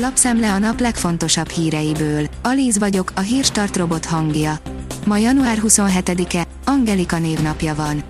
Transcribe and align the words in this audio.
Lapszemle 0.00 0.52
a 0.52 0.58
nap 0.58 0.80
legfontosabb 0.80 1.48
híreiből. 1.48 2.28
Alíz 2.42 2.78
vagyok, 2.78 3.12
a 3.14 3.20
hírstart 3.20 3.76
robot 3.76 4.04
hangja. 4.04 4.58
Ma 5.06 5.16
január 5.16 5.58
27-e, 5.62 6.46
Angelika 6.64 7.18
névnapja 7.18 7.74
van. 7.74 8.02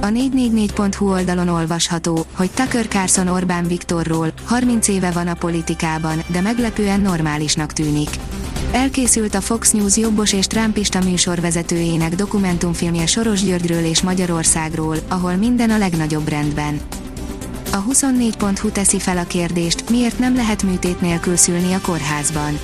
A 0.00 0.06
444.hu 0.06 1.10
oldalon 1.10 1.48
olvasható, 1.48 2.26
hogy 2.32 2.50
Tucker 2.50 2.88
Carlson 2.88 3.28
Orbán 3.28 3.66
Viktorról 3.66 4.32
30 4.44 4.88
éve 4.88 5.10
van 5.10 5.26
a 5.26 5.34
politikában, 5.34 6.22
de 6.26 6.40
meglepően 6.40 7.00
normálisnak 7.00 7.72
tűnik. 7.72 8.10
Elkészült 8.72 9.34
a 9.34 9.40
Fox 9.40 9.70
News 9.70 9.96
jobbos 9.96 10.32
és 10.32 10.46
trumpista 10.46 11.00
műsorvezetőjének 11.00 12.14
dokumentumfilmje 12.14 13.06
Soros 13.06 13.44
Györgyről 13.44 13.84
és 13.84 14.02
Magyarországról, 14.02 14.96
ahol 15.08 15.34
minden 15.34 15.70
a 15.70 15.78
legnagyobb 15.78 16.28
rendben. 16.28 16.80
A 17.74 17.84
24.hu 17.84 18.70
teszi 18.70 18.98
fel 18.98 19.18
a 19.18 19.24
kérdést, 19.24 19.90
miért 19.90 20.18
nem 20.18 20.34
lehet 20.34 20.62
műtét 20.62 21.00
nélkül 21.00 21.36
szülni 21.36 21.72
a 21.72 21.80
kórházban. 21.80 22.58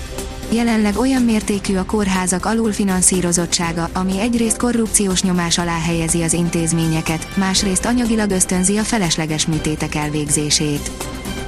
Jelenleg 0.53 0.99
olyan 0.99 1.23
mértékű 1.23 1.77
a 1.77 1.85
kórházak 1.85 2.47
alulfinanszírozottsága, 2.47 3.89
ami 3.93 4.21
egyrészt 4.21 4.59
korrupciós 4.59 5.23
nyomás 5.23 5.59
alá 5.59 5.79
helyezi 5.79 6.23
az 6.23 6.33
intézményeket, 6.33 7.37
másrészt 7.37 7.85
anyagilag 7.85 8.31
ösztönzi 8.31 8.77
a 8.77 8.83
felesleges 8.83 9.47
műtétek 9.47 9.95
elvégzését. 9.95 10.91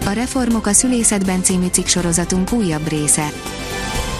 A 0.06 0.10
Reformok 0.10 0.66
a 0.66 0.72
szülészetben 0.72 1.42
című 1.42 1.66
cikksorozatunk 1.66 2.52
újabb 2.52 2.88
része. 2.88 3.32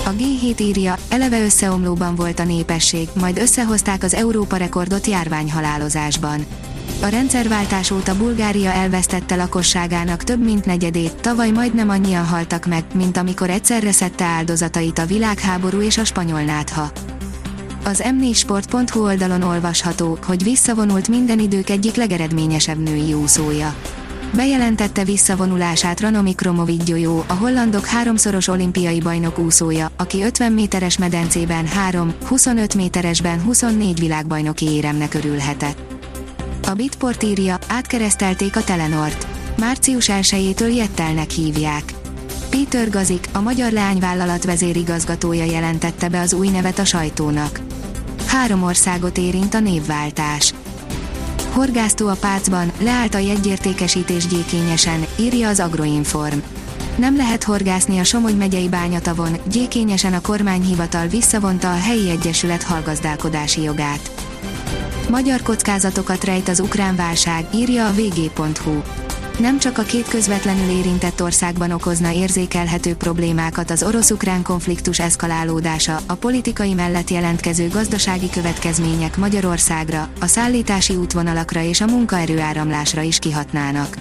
A 0.05 0.11
G7 0.11 0.61
írja, 0.61 0.97
eleve 1.09 1.45
összeomlóban 1.45 2.15
volt 2.15 2.38
a 2.38 2.45
népesség, 2.45 3.09
majd 3.20 3.38
összehozták 3.38 4.02
az 4.02 4.15
Európa 4.15 4.56
rekordot 4.56 5.06
járványhalálozásban. 5.06 6.47
A 7.02 7.06
rendszerváltás 7.06 7.91
óta 7.91 8.16
Bulgária 8.16 8.70
elvesztette 8.70 9.37
lakosságának 9.37 10.23
több 10.23 10.45
mint 10.45 10.65
negyedét, 10.65 11.15
tavaly 11.15 11.51
majdnem 11.51 11.88
annyian 11.88 12.27
haltak 12.27 12.66
meg, 12.66 12.84
mint 12.95 13.16
amikor 13.16 13.51
egyszerre 13.51 13.92
szedte 13.92 14.25
áldozatait 14.25 14.98
a 14.98 15.06
világháború 15.06 15.80
és 15.80 15.98
a 15.98 16.05
spanyol 16.05 16.42
nátha. 16.42 16.91
Az 17.84 18.03
m4sport.hu 18.05 19.03
oldalon 19.03 19.42
olvasható, 19.42 20.19
hogy 20.27 20.42
visszavonult 20.42 21.09
minden 21.09 21.39
idők 21.39 21.70
egyik 21.70 21.94
legeredményesebb 21.94 22.78
női 22.78 23.14
úszója. 23.14 23.75
Bejelentette 24.34 25.05
visszavonulását 25.05 26.00
Ranomi 26.00 26.34
Kromovic 26.34 26.91
a 27.27 27.33
hollandok 27.33 27.86
háromszoros 27.86 28.48
olimpiai 28.48 29.00
bajnok 29.00 29.38
úszója, 29.38 29.91
aki 29.97 30.22
50 30.22 30.52
méteres 30.52 30.98
medencében 30.98 31.66
3, 31.66 32.14
25 32.25 32.75
méteresben 32.75 33.41
24 33.41 33.98
világbajnoki 33.98 34.66
éremnek 34.66 35.14
örülhetett. 35.14 35.78
A 36.66 36.72
Bitport 36.72 37.22
írja, 37.22 37.58
átkeresztelték 37.69 38.56
a 38.56 38.64
Telenort. 38.64 39.27
Március 39.58 40.08
1-től 40.10 40.77
Jettelnek 40.77 41.30
hívják. 41.30 41.92
Peter 42.50 42.91
Gazik, 42.91 43.28
a 43.33 43.41
magyar 43.41 43.72
leányvállalat 43.72 44.44
vezérigazgatója 44.44 45.44
jelentette 45.44 46.08
be 46.08 46.20
az 46.20 46.33
új 46.33 46.48
nevet 46.48 46.78
a 46.78 46.84
sajtónak. 46.84 47.60
Három 48.27 48.62
országot 48.62 49.19
érint 49.19 49.55
a 49.55 49.60
névváltás. 49.60 50.55
Horgásztó 51.53 52.08
a 52.08 52.17
Pácban, 52.20 52.72
leállt 52.78 53.14
a 53.14 53.19
jegyértékesítés 53.19 54.27
gyékényesen, 54.27 55.06
írja 55.19 55.48
az 55.48 55.61
Agroinform. 55.61 56.39
Nem 56.97 57.17
lehet 57.17 57.44
horgászni 57.44 57.98
a 57.98 58.05
Somogy 58.05 58.36
megyei 58.36 58.69
bányatavon, 58.69 59.36
gyékényesen 59.50 60.12
a 60.12 60.20
kormányhivatal 60.20 61.06
visszavonta 61.06 61.72
a 61.72 61.77
helyi 61.77 62.11
egyesület 62.11 62.62
hallgazdálkodási 62.62 63.62
jogát. 63.62 64.11
Magyar 65.11 65.42
kockázatokat 65.42 66.25
rejt 66.25 66.48
az 66.48 66.61
ukrán 66.61 66.97
válság, 66.97 67.47
írja 67.55 67.87
a 67.87 67.92
vg.hu. 67.92 68.83
Nem 69.38 69.58
csak 69.58 69.78
a 69.78 69.83
két 69.83 70.08
közvetlenül 70.08 70.70
érintett 70.70 71.22
országban 71.22 71.70
okozna 71.70 72.12
érzékelhető 72.12 72.94
problémákat 72.94 73.70
az 73.70 73.83
orosz-ukrán 73.83 74.42
konfliktus 74.42 74.98
eszkalálódása, 74.98 76.00
a 76.06 76.14
politikai 76.14 76.75
mellett 76.75 77.11
jelentkező 77.11 77.69
gazdasági 77.69 78.30
következmények 78.30 79.16
Magyarországra, 79.16 80.09
a 80.20 80.26
szállítási 80.26 80.94
útvonalakra 80.94 81.62
és 81.62 81.81
a 81.81 81.87
munkaerőáramlásra 81.87 83.00
is 83.00 83.19
kihatnának. 83.19 83.97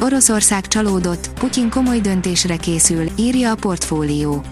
Oroszország 0.00 0.68
csalódott, 0.68 1.30
Putyin 1.38 1.70
komoly 1.70 2.00
döntésre 2.00 2.56
készül, 2.56 3.10
írja 3.16 3.50
a 3.50 3.54
portfólió. 3.54 4.44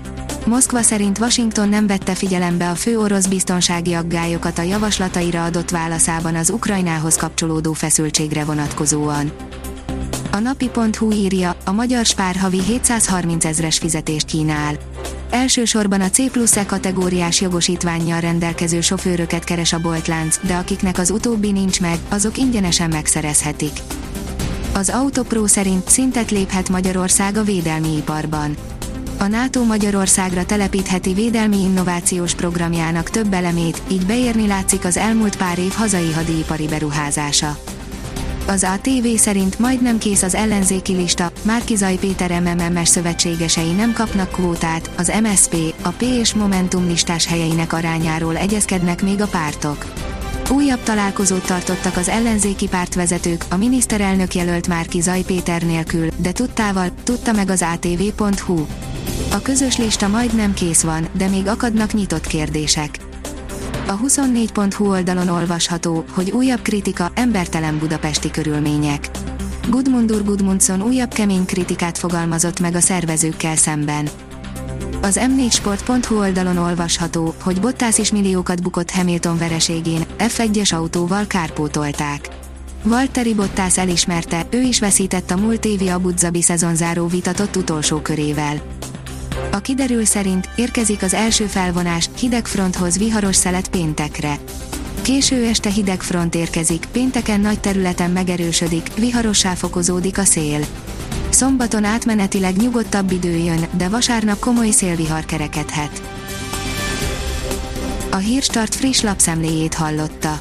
Moszkva 0.46 0.82
szerint 0.82 1.18
Washington 1.18 1.68
nem 1.68 1.86
vette 1.86 2.14
figyelembe 2.14 2.70
a 2.70 2.74
fő 2.74 2.98
orosz 2.98 3.26
biztonsági 3.26 3.94
aggályokat 3.94 4.58
a 4.58 4.62
javaslataira 4.62 5.44
adott 5.44 5.70
válaszában 5.70 6.34
az 6.34 6.50
Ukrajnához 6.50 7.16
kapcsolódó 7.16 7.72
feszültségre 7.72 8.44
vonatkozóan. 8.44 9.32
A 10.36 10.38
napi.hu 10.38 11.12
írja, 11.12 11.56
a 11.64 11.72
magyar 11.72 12.04
spár 12.04 12.36
havi 12.36 12.62
730 12.62 13.44
ezres 13.44 13.78
fizetést 13.78 14.26
kínál. 14.26 14.76
Elsősorban 15.30 16.00
a 16.00 16.10
C 16.10 16.30
plusz 16.30 16.56
E 16.56 16.66
kategóriás 16.66 17.40
jogosítványjal 17.40 18.20
rendelkező 18.20 18.80
sofőröket 18.80 19.44
keres 19.44 19.72
a 19.72 19.78
boltlánc, 19.78 20.38
de 20.46 20.54
akiknek 20.54 20.98
az 20.98 21.10
utóbbi 21.10 21.50
nincs 21.50 21.80
meg, 21.80 21.98
azok 22.08 22.36
ingyenesen 22.38 22.90
megszerezhetik. 22.90 23.72
Az 24.74 24.88
Autopro 24.90 25.46
szerint 25.46 25.88
szintet 25.88 26.30
léphet 26.30 26.68
Magyarország 26.68 27.36
a 27.36 27.42
védelmi 27.42 27.96
iparban 27.96 28.56
a 29.18 29.26
NATO 29.26 29.64
Magyarországra 29.64 30.44
telepítheti 30.44 31.12
védelmi 31.12 31.56
innovációs 31.56 32.34
programjának 32.34 33.10
több 33.10 33.32
elemét, 33.32 33.82
így 33.90 34.06
beérni 34.06 34.46
látszik 34.46 34.84
az 34.84 34.96
elmúlt 34.96 35.36
pár 35.36 35.58
év 35.58 35.72
hazai 35.72 36.12
hadipari 36.12 36.66
beruházása. 36.66 37.56
Az 38.48 38.64
ATV 38.64 39.06
szerint 39.16 39.58
majdnem 39.58 39.98
kész 39.98 40.22
az 40.22 40.34
ellenzéki 40.34 40.92
lista, 40.92 41.30
Márkizaj 41.42 41.96
Péter 41.96 42.40
MMMS 42.40 42.88
szövetségesei 42.88 43.72
nem 43.72 43.92
kapnak 43.92 44.32
kvótát, 44.32 44.90
az 44.96 45.12
MSP, 45.22 45.54
a 45.82 45.88
P 45.88 46.02
és 46.02 46.34
Momentum 46.34 46.86
listás 46.86 47.26
helyeinek 47.26 47.72
arányáról 47.72 48.36
egyezkednek 48.36 49.02
még 49.02 49.20
a 49.20 49.26
pártok. 49.26 49.86
Újabb 50.50 50.82
találkozót 50.82 51.46
tartottak 51.46 51.96
az 51.96 52.08
ellenzéki 52.08 52.68
pártvezetők, 52.68 53.44
a 53.50 53.56
miniszterelnök 53.56 54.34
jelölt 54.34 54.68
Márki 54.68 55.00
Zaj 55.00 55.22
Péter 55.22 55.62
nélkül, 55.62 56.08
de 56.16 56.32
tudtával, 56.32 56.88
tudta 57.02 57.32
meg 57.32 57.50
az 57.50 57.64
ATV.hu. 57.72 58.66
A 59.32 59.42
közös 59.42 59.76
lista 59.76 60.08
majdnem 60.08 60.54
kész 60.54 60.82
van, 60.82 61.08
de 61.12 61.28
még 61.28 61.46
akadnak 61.46 61.92
nyitott 61.92 62.26
kérdések. 62.26 63.05
A 63.88 63.98
24.hu 63.98 64.88
oldalon 64.88 65.28
olvasható, 65.28 66.04
hogy 66.10 66.30
újabb 66.30 66.62
kritika, 66.62 67.10
embertelen 67.14 67.78
budapesti 67.78 68.30
körülmények. 68.30 69.10
Gudmundur 69.68 70.24
Gudmundsson 70.24 70.82
újabb 70.82 71.12
kemény 71.12 71.44
kritikát 71.44 71.98
fogalmazott 71.98 72.60
meg 72.60 72.74
a 72.74 72.80
szervezőkkel 72.80 73.56
szemben. 73.56 74.08
Az 75.02 75.20
m4sport.hu 75.20 76.18
oldalon 76.18 76.56
olvasható, 76.56 77.34
hogy 77.42 77.60
Bottas 77.60 77.98
is 77.98 78.12
milliókat 78.12 78.62
bukott 78.62 78.90
Hamilton 78.90 79.38
vereségén, 79.38 80.04
F1-es 80.18 80.74
autóval 80.74 81.26
kárpótolták. 81.26 82.28
Valtteri 82.82 83.34
Bottas 83.34 83.78
elismerte, 83.78 84.46
ő 84.50 84.60
is 84.60 84.80
veszített 84.80 85.30
a 85.30 85.36
múlt 85.36 85.64
évi 85.64 85.88
Abu 85.88 86.10
Dhabi 86.10 86.42
szezonzáró 86.42 87.06
vitatott 87.06 87.56
utolsó 87.56 87.98
körével. 87.98 88.62
A 89.56 89.60
kiderül 89.60 90.04
szerint 90.04 90.48
érkezik 90.56 91.02
az 91.02 91.14
első 91.14 91.44
felvonás, 91.44 92.08
hideg 92.18 92.46
fronthoz 92.46 92.98
viharos 92.98 93.36
szelet 93.36 93.68
péntekre. 93.68 94.38
Késő 95.02 95.44
este 95.44 95.70
hideg 95.70 96.02
front 96.02 96.34
érkezik, 96.34 96.86
pénteken 96.92 97.40
nagy 97.40 97.60
területen 97.60 98.10
megerősödik, 98.10 98.94
viharossá 98.94 99.54
fokozódik 99.54 100.18
a 100.18 100.24
szél. 100.24 100.60
Szombaton 101.28 101.84
átmenetileg 101.84 102.56
nyugodtabb 102.56 103.10
idő 103.10 103.36
jön, 103.36 103.66
de 103.76 103.88
vasárnap 103.88 104.38
komoly 104.38 104.70
szélvihar 104.70 105.24
kerekedhet. 105.24 106.02
A 108.10 108.16
Hírstart 108.16 108.74
friss 108.74 109.00
lapszemléjét 109.00 109.74
hallotta. 109.74 110.40